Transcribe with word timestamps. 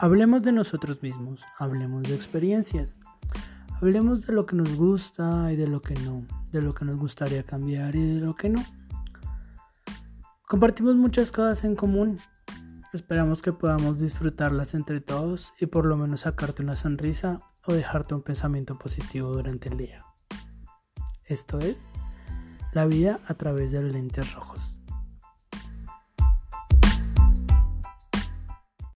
Hablemos 0.00 0.44
de 0.44 0.52
nosotros 0.52 1.02
mismos, 1.02 1.40
hablemos 1.58 2.04
de 2.04 2.14
experiencias, 2.14 3.00
hablemos 3.80 4.24
de 4.24 4.32
lo 4.32 4.46
que 4.46 4.54
nos 4.54 4.76
gusta 4.76 5.52
y 5.52 5.56
de 5.56 5.66
lo 5.66 5.80
que 5.80 5.94
no, 5.94 6.24
de 6.52 6.62
lo 6.62 6.72
que 6.72 6.84
nos 6.84 7.00
gustaría 7.00 7.42
cambiar 7.42 7.96
y 7.96 8.14
de 8.14 8.20
lo 8.20 8.36
que 8.36 8.48
no. 8.48 8.64
Compartimos 10.46 10.94
muchas 10.94 11.32
cosas 11.32 11.64
en 11.64 11.74
común. 11.74 12.16
Esperamos 12.92 13.42
que 13.42 13.52
podamos 13.52 13.98
disfrutarlas 13.98 14.72
entre 14.74 15.00
todos 15.00 15.52
y 15.58 15.66
por 15.66 15.84
lo 15.84 15.96
menos 15.96 16.20
sacarte 16.20 16.62
una 16.62 16.76
sonrisa 16.76 17.40
o 17.66 17.72
dejarte 17.72 18.14
un 18.14 18.22
pensamiento 18.22 18.78
positivo 18.78 19.32
durante 19.32 19.68
el 19.68 19.78
día. 19.78 20.04
Esto 21.24 21.58
es 21.58 21.88
la 22.72 22.86
vida 22.86 23.18
a 23.26 23.34
través 23.34 23.72
de 23.72 23.82
los 23.82 23.92
lentes 23.92 24.32
rojos. 24.32 24.77